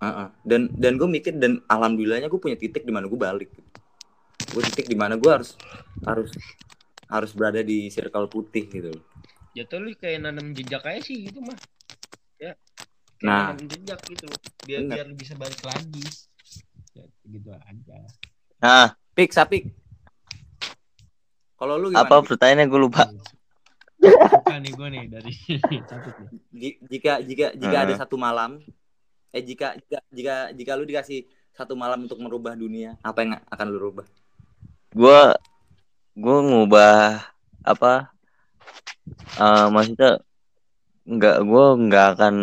[0.00, 0.28] Heeh.
[0.48, 3.52] dan dan gue mikir dan alhamdulillahnya gue punya titik di mana gue balik
[4.48, 5.60] gue titik di mana gue harus
[6.08, 6.32] harus
[7.04, 8.96] harus berada di circle putih gitu
[9.50, 11.58] Jatuh lu kayak nanam jejak aja sih gitu mah.
[12.38, 12.54] Ya.
[13.18, 13.52] Kayak Nah.
[13.52, 14.26] nanam jejak gitu.
[14.64, 14.94] Biar Bener.
[14.96, 16.04] biar lu bisa balik lagi.
[16.94, 17.96] Ya, gitu aja.
[18.60, 19.64] Nah, pik sapik
[21.54, 23.04] kalau lu gimana apa pertanyaannya gue lupa.
[24.00, 25.32] Bukan nih gue nih dari
[26.88, 28.00] jika jika jika ada Heeh.
[28.00, 28.64] satu malam
[29.28, 33.66] eh jika jika jika jika lu dikasih satu malam untuk merubah dunia apa yang akan
[33.68, 34.08] lu rubah
[34.90, 35.20] Gue
[36.16, 37.28] gue ngubah
[37.60, 38.08] apa?
[39.40, 40.20] Eh maksudnya
[41.10, 42.34] nggak gue nggak akan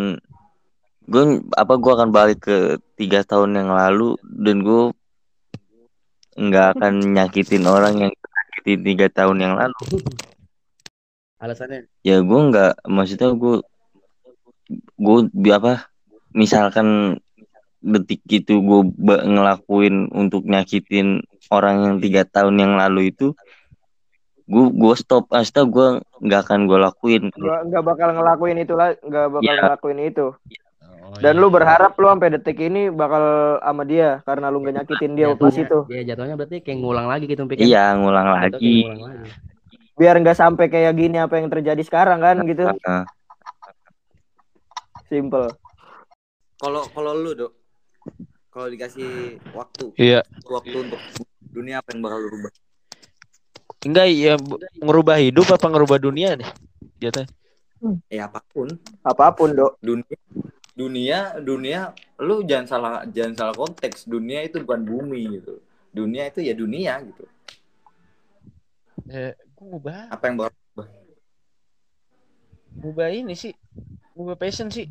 [1.08, 1.24] gue
[1.56, 2.58] apa gue akan balik ke
[3.00, 4.92] tiga tahun yang lalu dan gue
[6.38, 9.78] nggak akan nyakitin orang yang nyakitin tiga tahun yang lalu.
[11.42, 11.86] Alasannya?
[12.02, 13.62] Ya gue nggak maksudnya gue
[14.98, 15.18] gue
[15.54, 15.88] apa
[16.34, 17.18] misalkan
[17.80, 23.32] detik itu gue ngelakuin untuk nyakitin orang yang tiga tahun yang lalu itu
[24.48, 25.88] gue gue stop maksudnya gue
[26.22, 29.62] nggak akan gue lakuin Gak, nggak bakal ngelakuin itu lah, nggak bakal Iya.
[29.62, 30.28] ngelakuin itu.
[30.98, 31.42] Oh, Dan iya.
[31.42, 33.24] lu berharap lu sampai detik ini bakal
[33.58, 35.80] sama dia karena lu nggak nyakitin dia pas jatuhnya- itu.
[35.90, 37.64] Ya jatuhnya berarti kayak ngulang lagi gitu pikir.
[37.64, 39.30] iya ngulang lagi ngulang lagi.
[39.94, 42.64] Biar nggak sampai kayak gini apa yang terjadi sekarang kan gitu.
[45.06, 45.48] Simple.
[46.58, 47.52] kalau kalau lu dok
[48.50, 50.26] kalau dikasih waktu Iya.
[50.44, 50.98] waktu untuk
[51.48, 52.52] dunia apa yang bakal lu rubah
[53.88, 54.36] Enggak ya
[54.78, 56.50] ngerubah hidup apa ngerubah dunia nih?
[57.00, 57.24] Jatuh.
[58.10, 58.68] ya apa pun
[59.06, 59.78] Apa pun, Dok.
[59.80, 60.18] dunia
[60.74, 61.80] dunia dunia
[62.18, 66.98] lu jangan salah jangan salah konteks dunia itu bukan bumi gitu dunia itu ya dunia
[67.02, 67.24] gitu
[69.08, 70.88] Eh, gue ngubah, apa yang rubah
[72.76, 73.54] ngubah ini sih,
[74.14, 74.90] ngubah passion sih.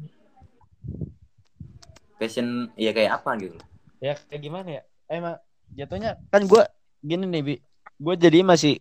[2.17, 3.59] passion ya kayak apa gitu
[3.99, 4.83] Ya kayak gimana ya?
[5.07, 5.37] Emang
[5.75, 6.63] jatuhnya kan gue
[7.03, 7.55] gini nih bi,
[7.99, 8.79] gue jadi masih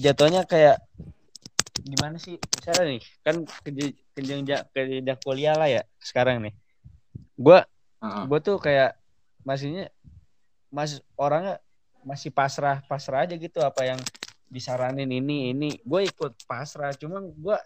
[0.00, 0.80] jatuhnya kayak
[1.84, 2.40] gimana sih?
[2.40, 3.36] Misalnya nih, kan
[4.16, 6.54] kerja kerja kuliah lah ya sekarang nih.
[7.36, 7.60] Gue
[8.00, 8.24] Heeh.
[8.32, 8.96] gue tuh kayak
[9.44, 9.92] masihnya
[10.72, 11.60] mas orangnya
[12.00, 14.00] masih pasrah pasrah aja gitu apa yang
[14.48, 17.56] disaranin ini ini gue ikut pasrah cuma gue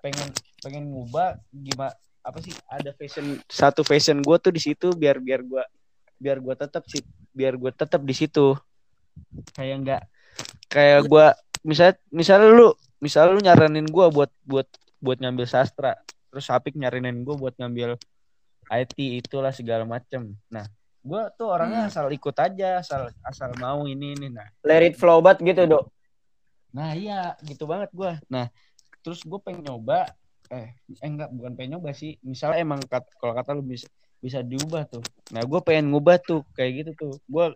[0.00, 0.28] pengen
[0.64, 1.92] pengen ngubah gimana
[2.24, 5.64] apa sih ada fashion satu fashion gue tuh di situ biar biar gue
[6.16, 7.04] biar gue tetap sih
[7.36, 8.56] biar gue tetap di situ
[9.52, 10.02] kayak nggak
[10.72, 11.26] kayak gue
[11.64, 12.68] misalnya misalnya lu
[13.00, 14.68] misalnya lu nyaranin gue buat buat
[15.00, 15.96] buat ngambil sastra
[16.28, 17.96] terus Apik nyaranin gue buat ngambil
[18.68, 20.64] IT itulah segala macem nah
[21.04, 21.90] gue tuh orangnya Hmm.
[21.92, 25.84] asal ikut aja asal asal mau ini ini nah Let it flow banget gitu, Dok.
[26.72, 28.16] Nah iya gitu banget gua.
[28.32, 28.48] Nah
[29.04, 30.08] terus gue pengen nyoba
[30.48, 32.16] eh eh enggak bukan pengen nyoba sih.
[32.24, 33.84] Misalnya emang kat, kalau kata lu bisa
[34.18, 35.04] bisa diubah tuh.
[35.28, 37.12] Nah gue pengen ngubah tuh kayak gitu tuh.
[37.28, 37.52] Gue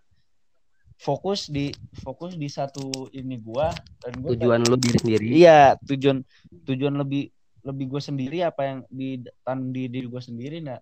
[0.99, 1.71] fokus di
[2.03, 3.71] fokus di satu ini gua
[4.03, 5.27] dan gua Tujuan lu diri sendiri.
[5.31, 6.21] Iya tujuan
[6.67, 7.31] tujuan lebih
[7.63, 10.79] lebih gue sendiri apa yang di tan di diri gue sendiri nah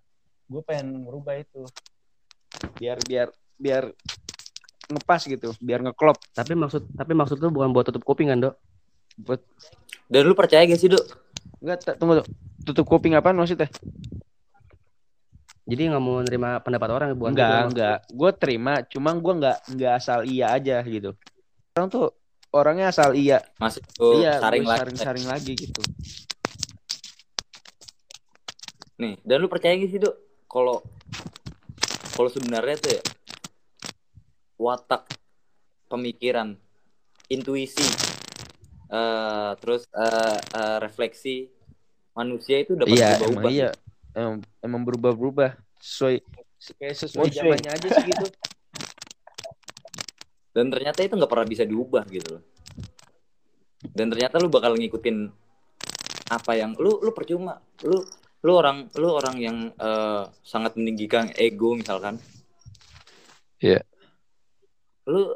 [0.47, 1.67] gue pengen merubah itu
[2.79, 3.91] biar biar biar
[4.87, 8.55] ngepas gitu biar ngeklop Tapi maksud tapi maksud lu bukan buat tutup kuping kan, Dok?
[9.17, 9.41] buat
[10.07, 11.05] Dan lu percaya gak sih, Dok?
[11.65, 12.27] Enggak, tunggu tuh.
[12.67, 13.67] Tutup kuping apaan maksudnya?
[15.67, 17.99] Jadi nggak mau nerima pendapat orang bukan enggak, gitu, enggak.
[18.15, 21.11] Gue terima, cuma gue enggak enggak asal iya aja gitu.
[21.75, 22.15] Orang tuh
[22.55, 23.43] orangnya asal iya.
[23.59, 24.79] Masuk tuh iya, saring lah.
[24.79, 25.83] saring-saring lagi gitu.
[28.97, 30.17] Nih, dan lu percaya gak sih, Dok?
[30.47, 30.87] Kalau
[32.15, 33.03] kalau sebenarnya tuh ya
[34.57, 35.03] watak
[35.91, 36.55] pemikiran,
[37.27, 37.85] intuisi,
[38.89, 41.51] eh terus eh, eh, refleksi
[42.15, 43.51] manusia itu dapat Iya, berubah-ubah.
[43.51, 43.71] iya.
[44.17, 46.25] Emang, emang berubah-berubah sesuai
[46.81, 47.37] kayak sesuai Oke.
[47.37, 48.27] zamannya aja sih gitu.
[50.57, 52.43] Dan ternyata itu nggak pernah bisa diubah gitu loh.
[53.93, 55.29] Dan ternyata lu bakal ngikutin
[56.33, 57.61] apa yang lu lu percuma.
[57.85, 58.01] Lu
[58.41, 62.17] lu orang lu orang yang eh, sangat meninggikan ego misalkan.
[63.61, 63.85] Iya.
[65.05, 65.29] Lu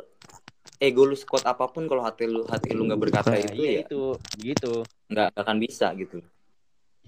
[0.80, 3.70] ego lu sekuat apa pun kalau hati lu hati lu nggak berkata Nah, itu iya
[3.76, 4.02] ya itu,
[4.40, 4.74] gitu.
[5.12, 6.24] nggak akan bisa gitu.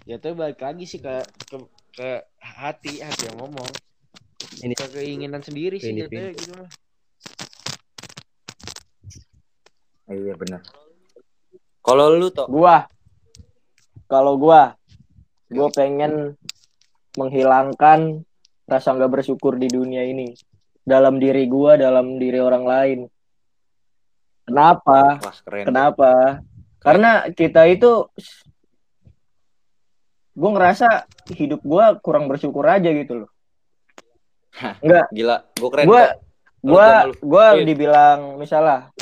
[0.03, 1.57] Ya tapi balik lagi sih ke ke,
[1.95, 2.11] ke
[2.43, 3.71] hati, hati yang ngomong.
[4.67, 6.71] Ini- ke keinginan sendiri sih Ini- jatuhnya gitu mah.
[10.13, 10.61] Iya benar.
[11.83, 12.85] Kalau lu toh Gua
[14.11, 14.77] kalau gua
[15.49, 16.37] gua pengen
[17.17, 18.27] menghilangkan
[18.69, 20.37] rasa nggak bersyukur di dunia ini
[20.83, 23.01] dalam diri gua, dalam diri orang lain.
[24.43, 25.23] Kenapa?
[25.23, 25.65] wah keren.
[25.71, 26.13] Kenapa?
[26.83, 28.11] Karena kita itu
[30.33, 31.05] gue ngerasa
[31.37, 33.31] hidup gue kurang bersyukur aja gitu loh.
[35.13, 35.85] Gila, gue keren.
[35.89, 36.03] Gue
[36.63, 36.89] gue
[37.21, 38.93] gue dibilang misalnya,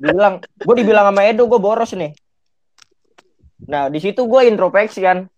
[0.00, 2.12] dibilang gue dibilang sama Edo gue boros nih.
[3.68, 5.28] Nah di situ gue introspeksi kan.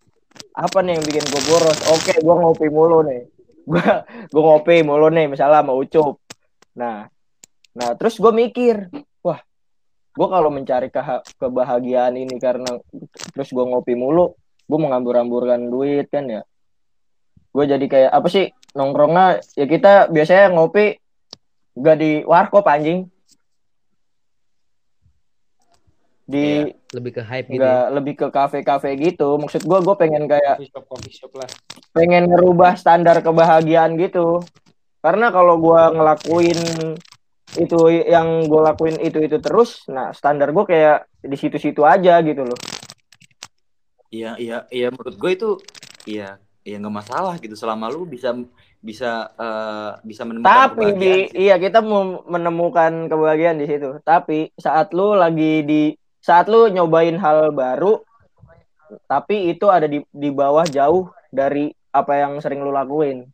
[0.54, 1.78] Apa nih yang bikin gue boros?
[1.94, 3.22] Oke, gue ngopi mulu nih.
[3.66, 3.85] Gue
[4.30, 6.18] gue ngopi mulu nih, misalnya sama Ucup.
[6.78, 7.07] Nah,
[7.74, 8.90] nah terus gue mikir,
[9.22, 9.38] wah,
[10.14, 12.70] gue kalau mencari keha- kebahagiaan ini karena
[13.35, 16.42] terus gue ngopi mulu, gue mengambur-amburkan duit kan ya.
[17.55, 20.98] Gue jadi kayak apa sih nongkrongnya ya kita biasanya ngopi
[21.79, 23.07] gak di warkop anjing.
[26.24, 27.61] Di Lebih ke hype gitu.
[27.61, 27.92] ya.
[27.92, 29.37] lebih ke kafe-kafe gitu.
[29.37, 31.48] Maksud gue gue pengen kayak Coffee shop, coffee shop lah.
[31.92, 34.40] pengen ngerubah standar kebahagiaan gitu.
[35.05, 36.57] Karena kalau gua ngelakuin
[37.61, 42.40] itu yang gue lakuin itu itu terus, nah standar gue kayak di situ-situ aja gitu
[42.40, 42.57] loh.
[44.14, 44.88] Iya, iya, iya.
[44.94, 45.50] Menurut gue itu,
[46.07, 47.59] iya, iya nggak masalah gitu.
[47.59, 48.31] Selama lu bisa
[48.79, 51.37] bisa eh, bisa menemukan Tapi kebahagiaan di sih.
[51.48, 53.98] iya kita mau menemukan kebahagiaan di situ.
[54.07, 55.83] Tapi saat lu lagi di
[56.22, 58.00] saat lu nyobain hal baru,
[59.11, 63.27] tapi itu ada di di bawah jauh dari apa yang sering lu lakuin.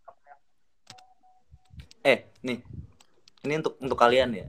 [2.00, 2.64] Eh, nih,
[3.44, 4.46] ini untuk untuk kalian ya.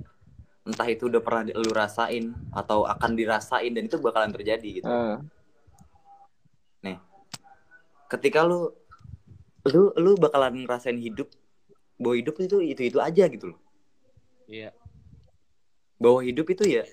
[0.61, 4.87] Entah itu udah pernah lu rasain atau akan dirasain dan itu bakalan terjadi gitu.
[4.87, 5.19] Nah,
[8.11, 8.67] Ketika lu
[9.71, 11.31] lu lu bakalan ngerasain hidup
[11.95, 13.59] bahwa hidup itu itu itu aja gitu loh.
[14.51, 14.75] Iya.
[15.95, 16.83] Bahwa hidup itu ya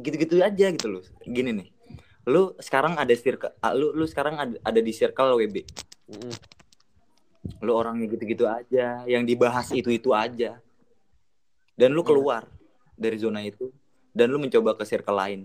[0.00, 1.04] gitu-gitu aja gitu loh.
[1.28, 1.68] Gini nih.
[2.24, 5.56] Lu sekarang ada circle lu lu sekarang ada, ada di circle WB.
[6.08, 6.34] Mm-mm.
[7.60, 10.62] Lu orangnya gitu-gitu aja, yang dibahas itu-itu aja.
[11.74, 12.46] Dan lu keluar
[12.94, 13.74] dari zona itu
[14.14, 15.40] dan lu mencoba ke circle lain.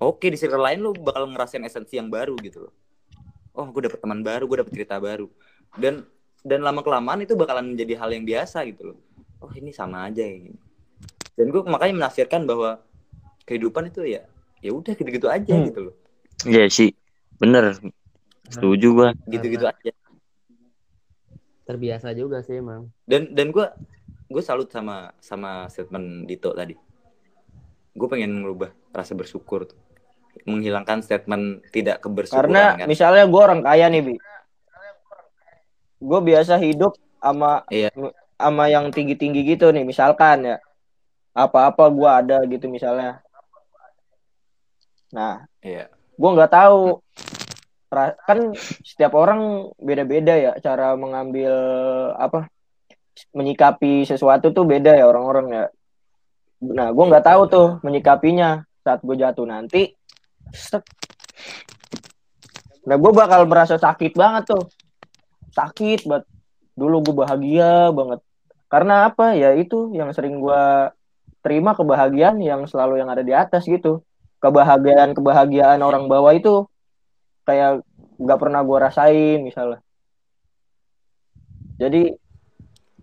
[0.00, 2.74] Oke, di circle lain lu bakal ngerasain esensi yang baru gitu loh.
[3.52, 5.28] Oh, gue dapet teman baru, gue dapet cerita baru.
[5.76, 6.08] Dan
[6.40, 8.98] dan lama kelamaan itu bakalan menjadi hal yang biasa gitu loh.
[9.44, 10.56] Oh, ini sama aja gini.
[11.36, 12.80] Dan gue makanya menafsirkan bahwa
[13.44, 14.24] kehidupan itu ya
[14.60, 15.68] ya udah gitu-gitu aja Hmm.
[15.68, 15.94] gitu loh.
[16.48, 16.96] Iya sih,
[17.36, 17.76] bener.
[18.48, 19.08] Setuju gua.
[19.28, 19.92] Gitu-gitu aja.
[21.68, 22.88] Terbiasa juga sih emang.
[23.06, 23.62] dan dan gue
[24.26, 26.74] gue salut sama sama statement Dito tadi
[27.90, 29.78] gue pengen merubah rasa bersyukur tuh
[30.44, 32.86] menghilangkan statement tidak kebersyukuran Karena kan.
[32.88, 34.14] misalnya gue orang kaya nih, Bi.
[36.00, 37.92] Gue biasa hidup sama Iya.
[38.40, 40.56] sama yang tinggi-tinggi gitu nih, misalkan ya.
[41.30, 43.20] Apa-apa gue ada gitu misalnya.
[45.12, 45.90] Nah, Iya.
[45.92, 46.98] gue nggak tahu.
[48.22, 48.54] Kan
[48.86, 51.50] setiap orang beda-beda ya cara mengambil
[52.14, 52.46] apa
[53.34, 55.64] menyikapi sesuatu tuh beda ya orang-orang ya.
[56.60, 59.90] Nah, gue nggak tahu tuh menyikapinya saat gue jatuh nanti.
[60.52, 60.84] Set.
[62.86, 64.64] Nah, gue bakal merasa sakit banget tuh.
[65.52, 66.26] Sakit banget.
[66.74, 68.20] Dulu gue bahagia banget.
[68.70, 69.34] Karena apa?
[69.34, 70.62] Ya itu yang sering gue
[71.40, 74.00] terima kebahagiaan yang selalu yang ada di atas gitu.
[74.40, 76.64] Kebahagiaan-kebahagiaan orang bawah itu
[77.44, 77.84] kayak
[78.20, 79.80] nggak pernah gue rasain misalnya.
[81.80, 82.14] Jadi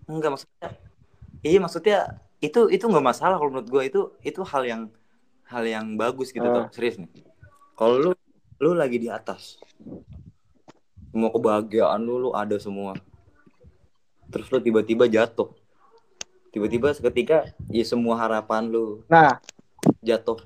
[0.08, 0.68] Enggak maksudnya.
[1.44, 1.98] Iya maksudnya
[2.40, 4.82] itu itu nggak masalah kalau menurut gue itu itu hal yang
[5.44, 6.64] hal yang bagus gitu Ah.
[6.64, 7.27] tuh serius nih.
[7.78, 8.10] Kalau lu
[8.58, 9.62] lu lagi di atas,
[11.14, 12.98] semua kebahagiaan lu lu ada semua.
[14.34, 15.54] Terus lu tiba-tiba jatuh.
[16.50, 19.38] Tiba-tiba seketika ya semua harapan lu nah,
[20.02, 20.42] jatuh.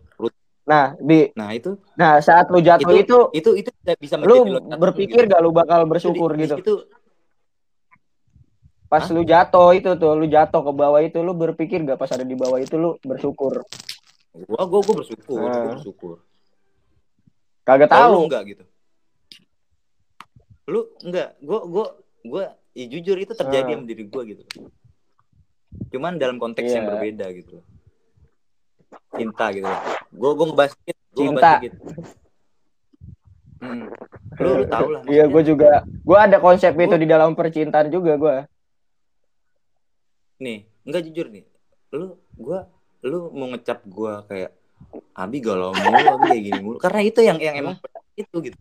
[0.63, 4.45] Nah, Bi, Nah itu nah saat lu jatuh itu, itu itu bisa bisa lu
[4.77, 5.33] berpikir gitu.
[5.33, 6.57] gak lu bakal Itu di- bersyukur di gitu?
[6.61, 6.75] situ
[8.93, 12.29] Pas lu jatuh itu tuh, lu jatuh ke bawah itu, lu berpikir gak pas ada
[12.29, 13.65] di bawah itu lu bersyukur?
[14.37, 15.73] gua gua gua bersyukur, gua Ah.
[15.81, 16.21] bersyukur.
[17.63, 18.23] Kagak Kalau lu tahu.
[18.27, 18.65] enggak gitu.
[20.67, 21.87] Lu enggak, gua gua
[22.23, 23.77] gua ya jujur itu terjadi Ah.
[23.77, 24.43] sama diri gua gitu.
[25.91, 26.91] Cuman dalam konteks yang Iya.
[26.91, 27.57] berbeda gitu.
[29.13, 29.69] Cinta gitu.
[30.11, 31.33] Gua gua ngebahas dikit, gua Cinta.
[31.33, 31.75] ngebahas dikit.
[33.63, 33.87] Hmm.
[34.43, 35.03] Lu, lu tau lah.
[35.07, 38.37] Iya, gue juga, gue ada konsep itu Gua- di dalam percintaan juga gue.
[40.43, 41.47] Nih, enggak jujur nih.
[41.95, 42.67] Lu gua
[43.03, 44.51] lu mau ngecap gua kayak
[45.13, 46.79] Abi galau mulu, Abi kayak gini mulu.
[46.81, 47.77] Karena itu yang yang emang
[48.17, 48.59] itu gitu.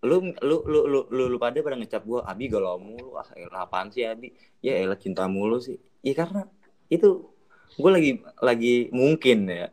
[0.00, 3.18] Lu lu lu lu lu, lu pada pada ngecap gua Abi galau mulu.
[3.20, 4.34] Ah, elah apaan sih Abi?
[4.58, 5.78] Ya elah cinta mulu sih.
[6.02, 6.48] Ya karena
[6.90, 7.30] itu
[7.78, 8.10] gue lagi
[8.42, 9.68] lagi mungkin ya.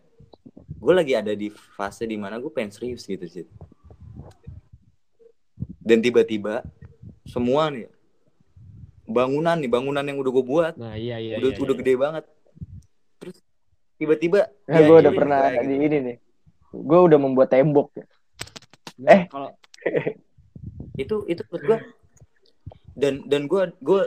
[0.78, 3.46] Gue lagi ada di fase di mana gue pengen serius gitu sih.
[5.82, 6.62] Dan tiba-tiba
[7.26, 7.90] semua nih
[9.08, 11.40] bangunan nih bangunan yang udah gue buat Nah, iya iya.
[11.40, 11.82] udah iya, udah iya.
[11.82, 12.24] gede banget
[13.98, 15.86] tiba-tiba Nah, ya, gue udah iya, pernah kayak di gitu.
[15.88, 16.18] ini nih.
[16.76, 17.88] Gue udah membuat tembok.
[19.00, 19.24] Nggak, eh.
[19.32, 19.50] kalau
[21.04, 21.78] itu itu menurut gue
[22.98, 24.02] dan dan gue gue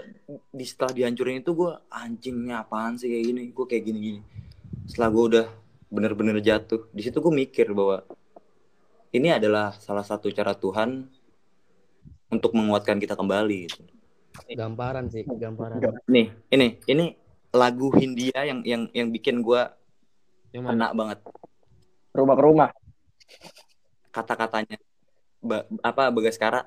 [0.51, 4.21] di setelah dihancurin itu gue anjingnya apaan sih kayak gini gue kayak gini gini
[4.91, 5.47] setelah gue udah
[5.87, 8.03] bener-bener jatuh di situ gue mikir bahwa
[9.15, 11.07] ini adalah salah satu cara Tuhan
[12.31, 13.83] untuk menguatkan kita kembali gitu.
[14.55, 15.83] Gamparan sih, gamparan.
[16.07, 17.05] nih ini ini
[17.51, 19.63] lagu Hindia yang yang yang bikin gue
[20.53, 20.71] yang mana?
[20.71, 21.19] kena banget
[22.11, 22.71] Rumah ke rumah.
[24.11, 24.77] kata-katanya
[25.41, 26.67] ba apa Bagaskara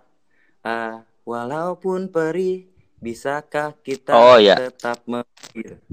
[0.64, 4.56] Ah, walaupun perih bisakah kita Oh, iya.
[4.58, 5.84] tetap mengalir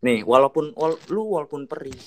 [0.00, 2.00] nih walaupun wal, lu walaupun perih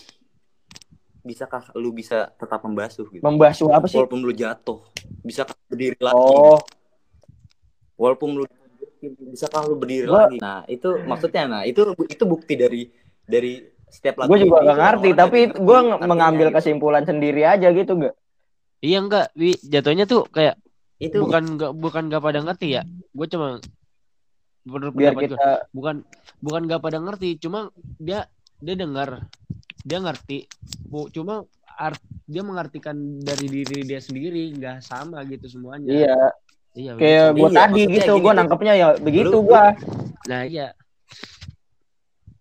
[1.22, 3.96] bisakah lu bisa tetap membasuh gitu Membasuh apa sih?
[3.96, 4.82] walaupun lu jatuh
[5.22, 6.58] bisakah berdiri lagi Oh,
[7.96, 8.44] walaupun lu
[9.30, 12.90] bisakah lu berdiri Gua- lagi nah itu maksudnya nah itu itu bukti dari
[13.22, 16.58] dari setiap lagu gue juga gak ngerti, tapi gue mengambil gitu.
[16.58, 18.16] kesimpulan sendiri aja gitu gak?
[18.84, 20.60] Iya enggak, Wi, jatuhnya tuh kayak
[21.02, 22.84] itu bukan enggak bukan enggak pada ngerti ya.
[23.16, 23.60] Gue cuma
[24.66, 25.38] menurut Biar kita
[25.72, 26.02] bukan
[26.42, 28.30] bukan enggak pada ngerti, cuma dia
[28.62, 29.26] dia dengar,
[29.82, 30.46] dia ngerti.
[30.86, 31.46] Bu, cuma
[31.76, 35.92] art, dia mengartikan dari diri dia sendiri nggak sama gitu semuanya.
[35.92, 36.18] iya
[36.76, 39.64] Iya, kayak gue Iya, tadi gitu, gue nangkepnya ya begitu gue.
[40.28, 40.76] Nah, iya.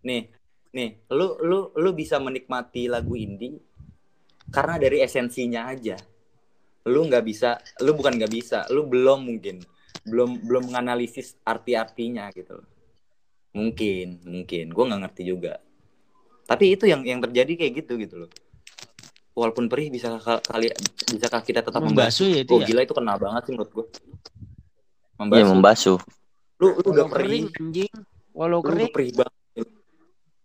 [0.04, 0.33] nih
[0.74, 3.62] nih lu lu lu bisa menikmati lagu indie
[4.50, 5.94] karena dari esensinya aja
[6.90, 9.62] lu nggak bisa lu bukan nggak bisa lu belum mungkin
[10.04, 12.68] belum belum menganalisis arti-artinya gitu loh.
[13.54, 15.62] mungkin mungkin gue nggak ngerti juga
[16.44, 18.30] tapi itu yang yang terjadi kayak gitu gitu loh
[19.32, 20.74] walaupun perih bisa kali
[21.08, 22.66] bisakah kita tetap membasuh ya itu oh ya.
[22.66, 23.86] gila itu kena banget sih menurut gue
[25.14, 25.98] Iya membasuh membasuh.
[26.58, 27.92] lu lu udah Walau perih kering anjing.
[28.34, 28.90] Walau lu kering.
[28.90, 29.43] perih banget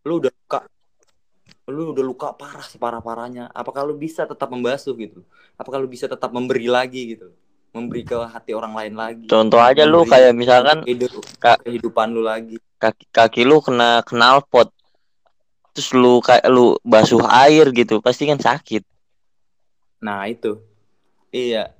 [0.09, 0.59] lu udah luka
[1.69, 5.21] lu udah luka parah separah parahnya apakah lu bisa tetap membasuh gitu
[5.53, 7.29] apakah lu bisa tetap memberi lagi gitu
[7.69, 12.25] memberi ke hati orang lain lagi Contoh aja lu kayak misalkan hidup Kak- kehidupan lu
[12.25, 14.71] lagi kaki kaki lu kena knalpot.
[15.75, 18.87] Terus lu kayak lu basuh air gitu, pasti kan sakit.
[19.99, 20.55] nah itu
[21.27, 21.75] iya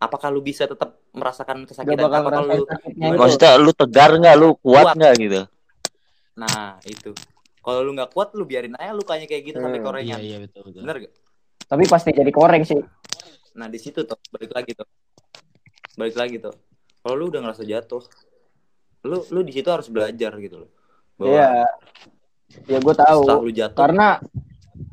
[0.00, 2.64] apakah lu bisa tetap merasakan kesakitan apakah lu.
[3.20, 4.96] Maksudnya lu tegar nggak, lu kuat Kuat.
[4.96, 5.40] nggak gitu.
[6.32, 7.12] nah itu
[7.60, 10.36] kalau lu nggak kuat lu biarin aja lukanya kayak gitu sampai Hmm, Iya korengan iya
[10.38, 10.80] betul betul.
[10.80, 11.12] bener gak
[11.66, 12.80] Tapi pasti jadi koreng sih.
[13.52, 14.86] nah di situ tuh balik lagi tuh
[15.94, 16.54] balik lagi tuh
[16.98, 18.02] kalau lu udah ngerasa jatuh
[19.02, 20.70] lu lu di situ harus belajar gitu loh
[21.14, 21.48] bahwa Iya.
[22.66, 23.20] Ya gue tahu.
[23.40, 24.18] lu jatuh Karena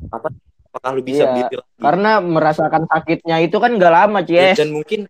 [0.06, 4.54] apakah lu bisa Iya, berdiri lagi karena merasakan sakitnya itu kan gak lama, Cies.
[4.54, 5.08] dan mungkin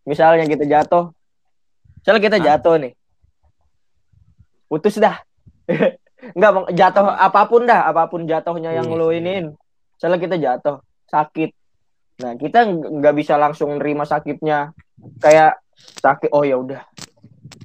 [0.00, 1.12] Misalnya kita jatuh.
[1.98, 2.44] Misalnya kita Hah?
[2.46, 2.92] jatuh nih.
[4.66, 5.20] Putus dah.
[6.32, 6.64] Enggak, Bang.
[6.70, 9.18] jatuh apa pun dah, apa pun jatuhnya yang Iya, iya.
[9.18, 9.46] iniin.
[9.96, 11.50] Misalnya kita jatuh, sakit.
[12.20, 14.72] Nah, kita ng- nggak bisa langsung nerima sakitnya.
[15.18, 15.60] Kayak
[15.98, 16.84] sakit, oh ya udah.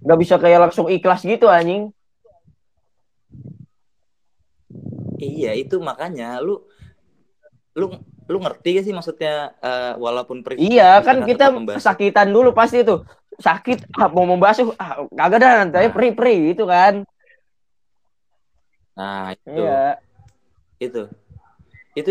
[0.02, 1.92] Nggak bisa kayak langsung ikhlas gitu anjing.
[5.16, 6.60] iya itu makanya lu
[7.76, 7.88] lu
[8.26, 13.06] lu ngerti gak sih maksudnya eh, walaupun pri- Iya, kan kita kesakitan dulu pasti tuh.
[13.36, 15.92] Sakit, ah, mau membasuh, ah, kagak dah nanti Nah.
[15.92, 17.04] pri-pri gitu kan.
[18.96, 19.52] Nah itu.
[19.52, 20.00] Iya.
[20.80, 21.04] itu.
[21.96, 22.10] Itu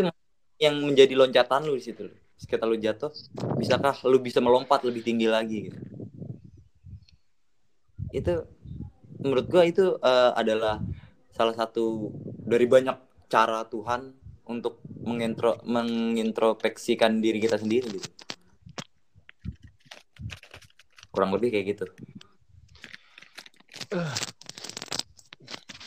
[0.60, 2.08] yang menjadi loncatan lu di situ.
[2.36, 3.12] Sekitar lu jatuh
[3.56, 5.80] bisakah lu bisa melompat lebih tinggi lagi gitu?
[8.14, 8.34] Itu
[9.20, 10.80] menurut gua itu eh, adalah
[11.34, 12.12] salah satu
[12.44, 12.94] dari banyak
[13.32, 18.10] cara Tuhan untuk mengintro mengintrospeksikan diri kita sendiri gitu.
[21.08, 21.86] Kurang lebih kayak gitu.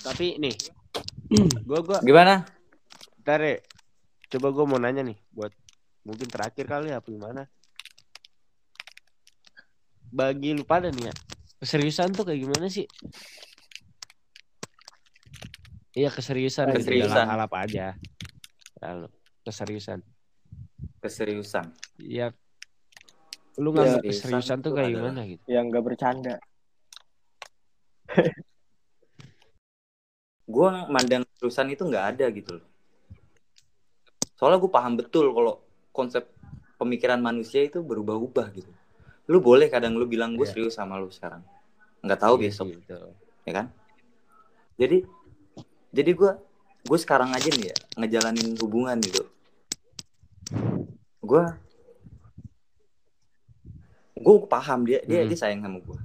[0.01, 0.55] Tapi nih,
[1.67, 2.47] gua gua gimana
[3.27, 3.59] Ntar ya,
[4.31, 5.51] coba gue mau nanya nih buat
[6.07, 7.43] mungkin terakhir kali apa gimana.
[10.07, 11.13] Bagi lu pada nih ya,
[11.59, 12.87] keseriusan tuh kayak gimana sih?
[15.91, 17.27] Iya keseriusan, Keseriusan.
[17.27, 17.99] hal apa aja.
[18.79, 19.11] Lalu
[19.43, 19.99] keseriusan.
[21.03, 22.31] keseriusan Iya.
[23.59, 25.43] Lu ngambil Keseriusan keseriusan tuh kayak gimana gitu?
[25.51, 26.35] Yang nggak bercanda.
[30.47, 32.65] Gue mandang keseriusan itu nggak ada gitu loh
[34.33, 35.59] soalnya gue paham betul kalau
[35.91, 36.23] konsep
[36.77, 38.71] pemikiran manusia itu berubah-ubah gitu
[39.27, 40.53] lu boleh kadang lu bilang gue Iya.
[40.53, 41.43] serius sama lu sekarang
[41.99, 43.11] nggak tahu Iya besok betul.
[43.43, 43.65] ya kan
[44.77, 44.97] jadi
[45.91, 46.31] jadi gue
[46.85, 49.27] gue sekarang aja nih ya ngejalanin hubungan gitu
[51.19, 51.43] gue
[54.15, 55.29] gue paham dia dia Hmm.
[55.29, 55.99] dia sayang sama gue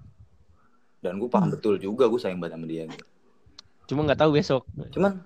[0.99, 3.07] dan gue paham betul juga gue sayang banget sama dia gitu.
[3.85, 4.63] Cuma nggak tahu besok.
[4.91, 5.21] cuman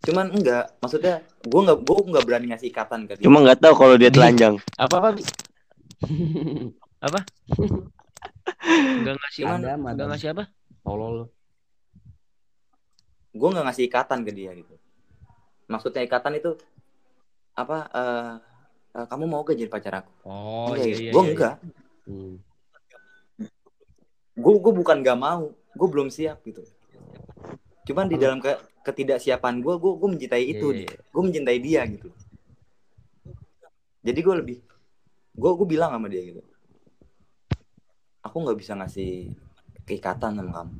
[0.00, 3.74] cuman enggak maksudnya gue nggak gue nggak berani ngasih ikatan ke dia Cuma nggak tahu
[3.76, 4.56] kalau dia telanjang.
[4.78, 5.08] Apa apa?
[5.12, 5.22] Bi?
[6.98, 7.20] apa?
[8.94, 10.06] Enggak ngasih Cuman- Ada, Enggak madam.
[10.08, 10.44] ngasih apa?
[10.80, 11.28] Tolol
[13.30, 14.74] gue nggak ngasih ikatan ke dia gitu
[15.66, 16.58] maksudnya ikatan itu
[17.54, 18.32] apa eh
[18.96, 20.98] eh, kamu mau gak jadi pacar aku Oh enggak iya gitu.
[20.98, 21.12] iya.
[21.12, 21.54] gue iya, enggak
[22.08, 22.34] Hmm.
[24.34, 26.66] gue gue bukan gak mau gue belum siap gitu.
[27.86, 28.50] Cuman di dalam ke
[28.82, 30.98] ketidaksiapan gue gue gue mencintai itu Iya, iya.
[30.98, 32.08] gue mencintai dia gitu.
[34.02, 34.56] Jadi gue lebih
[35.32, 36.42] gue gue bilang sama dia gitu.
[38.20, 39.30] Aku nggak bisa ngasih
[39.86, 40.74] keikatan sama kamu.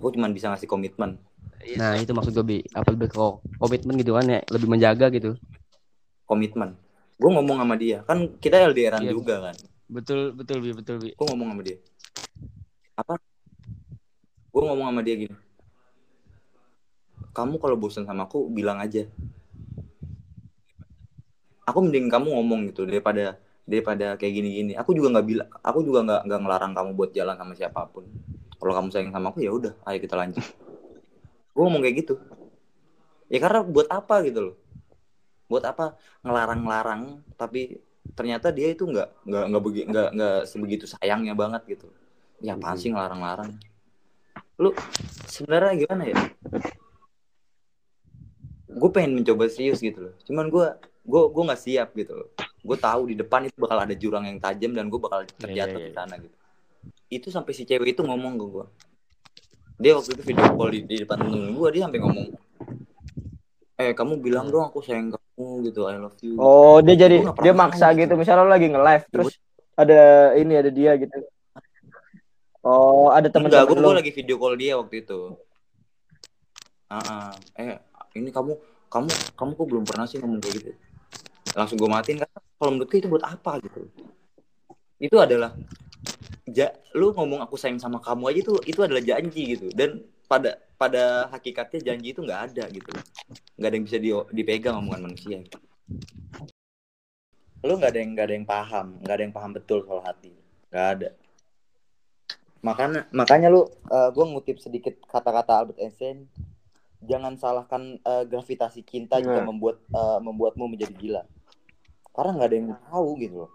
[0.00, 1.20] Aku cuma bisa ngasih komitmen.
[1.60, 2.58] Iya, Nah itu maksud gue bi.
[2.72, 3.16] Apa lebih ke
[3.56, 4.40] komitmen gitu kan ya?
[4.48, 5.36] Lebih menjaga gitu.
[6.24, 6.72] komitmen.
[7.20, 8.00] Gue ngomong sama dia.
[8.08, 9.12] Kan kita LDRan Iya.
[9.12, 9.56] juga kan?
[9.86, 11.12] Betul betul bi betul bi.
[11.12, 11.76] gue ngomong sama dia.
[12.96, 13.20] Apa
[14.54, 15.34] gue ngomong sama dia gini.
[17.34, 19.10] Kamu kalau bosan sama aku bilang aja.
[21.66, 23.34] Aku mending kamu ngomong gitu daripada
[23.66, 24.72] daripada kayak gini-gini.
[24.78, 28.06] Aku juga nggak bilang aku juga nggak nggak ngelarang kamu buat jalan sama siapa pun.
[28.54, 30.46] Kalau kamu sayang sama aku ya udah ayo kita lanjut.
[31.50, 32.14] Gue ngomong kayak gitu.
[33.26, 34.56] Ya karena buat apa gitu loh.
[35.50, 35.98] Buat apa?
[36.22, 37.82] Ngelarang-larang tapi
[38.14, 39.44] ternyata dia itu nggak nggak
[39.90, 41.90] nggak nggak sebegitu sayangnya banget gitu.
[42.38, 43.58] Ya apaan sih ngelarang-larang
[44.60, 44.70] lu
[45.26, 46.16] sebenarnya gimana ya
[48.74, 50.66] gue pengen mencoba serius gitu loh cuman gue
[51.04, 54.38] gue gue nggak siap gitu loh gue tahu di depan itu bakal ada jurang yang
[54.40, 55.96] tajam dan gue bakal terjatuh iya, di iya.
[55.96, 56.36] sana gitu
[57.12, 58.66] itu sampai si cewek itu ngomong ke gue
[59.74, 62.26] dia waktu itu video call di, di depan temen gue dia sampai ngomong
[63.74, 67.52] eh kamu bilang dong aku sayang kamu gitu I love you Oh, dia jadi dia
[67.54, 68.06] maksa gitu.
[68.06, 68.12] gitu.
[68.14, 69.34] Misalnya lo lagi nge-live terus
[69.74, 71.26] ada ini ada dia gitu.
[72.64, 73.92] Oh, ada Enggak, teman-teman gue lo.
[74.00, 75.36] lagi video call dia waktu itu.
[76.88, 77.30] Ah, ah.
[77.60, 77.76] eh
[78.16, 78.56] ini kamu
[78.88, 80.70] kamu kamu kok belum pernah sih ngomong kayak gitu?
[81.52, 82.30] Langsung gue matiin kan.
[82.56, 83.84] Kalau menurut gue itu buat apa gitu?
[84.96, 85.52] Itu adalah
[86.48, 89.68] ja, lu ngomong aku sayang sama kamu aja itu itu adalah janji gitu.
[89.76, 92.90] Dan pada pada hakikatnya janji itu nggak ada gitu.
[93.60, 95.36] Nggak ada yang bisa di- dipegang omongan manusia.
[95.44, 95.58] Gitu.
[97.60, 100.32] Lu nggak ada yang nggak ada yang paham, nggak ada yang paham betul soal hati.
[100.72, 101.08] Nggak ada.
[102.64, 106.26] Makanya makanya lu eh, gua ngutip sedikit kata-kata Albert Einstein
[107.04, 109.44] jangan salahkan eh, gravitasi cinta Nah.
[109.44, 111.22] membuat eh, membuatmu menjadi gila.
[112.16, 113.50] Karena nggak ada yang tahu gitu loh.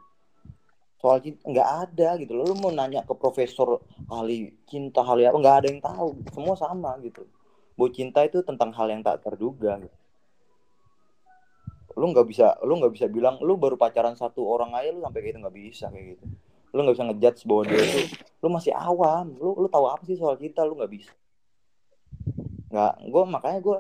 [1.00, 2.44] Soal cinta nggak ada gitu loh.
[2.46, 3.82] Lu mau nanya ke profesor
[4.12, 6.10] ahli cinta ahli apa nggak ada yang tahu.
[6.30, 7.26] Semua sama gitu.
[7.74, 9.96] Bahwa cinta itu tentang hal yang tak terduga gitu.
[11.98, 15.20] lu nggak bisa lu nggak bisa bilang lu baru pacaran satu orang aja lu sampai
[15.20, 16.26] kayak gitu nggak bisa kayak gitu
[16.70, 18.00] lu nggak bisa ngejudge bahwa dia itu
[18.40, 19.34] lu masih awam.
[19.36, 20.62] Lu lu tahu apa sih soal cinta?
[20.64, 21.12] Lu nggak bisa.
[22.70, 23.78] Nggak gue makanya gue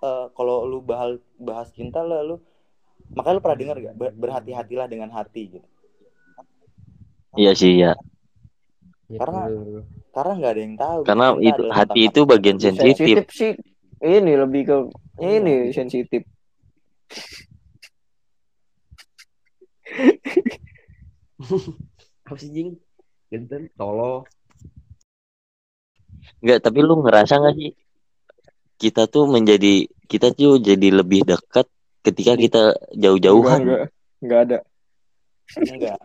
[0.00, 2.38] eh, kalau lu bahas bahas cinta lah lu
[3.10, 5.68] makanya lu pernah dengar gak Ber- berhati-hatilah dengan hati gitu.
[7.34, 7.92] Iya sih ya.
[9.08, 9.82] Ya, Karena- bener.
[10.12, 12.94] karena nggak ada yang tahu Karena Cinta itu adalah hati itu bagian sensitif.
[13.16, 13.52] sensitif sih.
[13.98, 14.76] Ini lebih ke
[15.18, 15.74] ini Iya.
[15.74, 16.22] sensitif
[22.28, 22.76] apa sih jing?
[23.32, 24.28] Genten tolo.
[26.44, 27.72] Enggak, tapi lu ngerasa nggak sih
[28.76, 31.64] kita tuh menjadi kita tuh jadi lebih dekat
[32.04, 32.62] ketika kita
[32.94, 33.64] jauh-jauhan.
[33.64, 33.84] enggak
[34.20, 34.58] enggak ada.
[35.56, 35.98] Enggak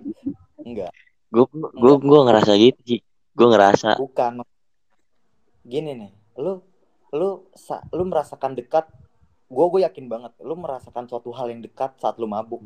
[0.64, 0.92] enggak.
[1.28, 3.00] Gue gue gue ngerasa gitu sih.
[3.36, 4.00] Gue ngerasa.
[4.00, 4.48] Bukan
[5.64, 6.60] gini nih lu
[7.16, 8.84] lu sa- lu merasakan dekat
[9.48, 12.64] gue gue yakin banget lu merasakan suatu hal yang dekat saat lu mabuk.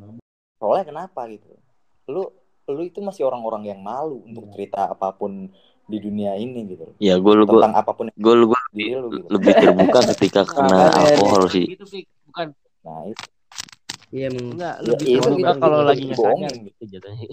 [0.62, 1.52] Soalnya kenapa gitu?
[2.06, 2.32] Lu
[2.68, 5.48] lu itu masih orang-orang yang malu untuk cerita apa pun
[5.88, 9.08] di dunia ini gitu ya gue lu gue tentang apa pun gue lu gue lu
[9.08, 11.64] gitu lebih terbuka ketika kena alkohol sih.
[11.64, 12.06] Gitu, Fik.
[12.28, 12.48] Bukan.
[12.84, 13.24] nah itu
[14.12, 16.68] iya emang Enggak, Ya, lebih itu terbuka gitu, kalau gitu, lagi sadar gitu.
[16.68, 17.28] gitu jatuhnya.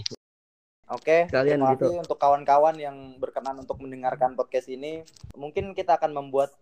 [0.84, 1.84] Oke, Kalian terima gitu.
[1.88, 5.00] kasih untuk kawan-kawan yang berkenan untuk mendengarkan podcast ini.
[5.32, 6.52] Mungkin kita akan membuat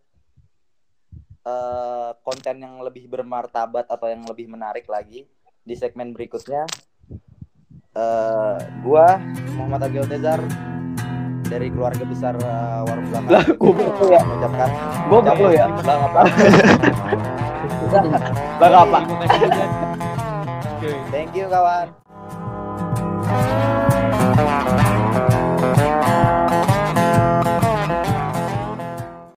[1.42, 5.26] eh, konten yang lebih bermartabat atau yang lebih menarik lagi
[5.66, 6.70] di segmen berikutnya.
[7.92, 9.20] Eh, gua
[9.52, 10.40] Muhammad Agil Tezar
[11.44, 13.28] dari keluarga besar eh, Warung Belakang.
[13.28, 14.20] Lah, goblok lu ya.
[14.24, 14.68] Mengucapkan
[15.12, 16.22] goblok lu ya Bang apa?
[18.64, 18.98] bang apa.
[21.12, 21.92] Thank you kawan.